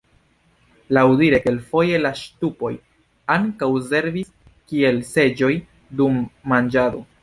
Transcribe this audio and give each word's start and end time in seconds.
Laŭdire 0.97 1.39
kelkfoje 1.43 1.99
la 2.07 2.13
ŝtupoj 2.21 2.73
ankaŭ 3.37 3.71
servis 3.93 4.35
kiel 4.73 5.03
seĝoj 5.15 5.55
dum 6.03 6.23
manĝado. 6.55 7.11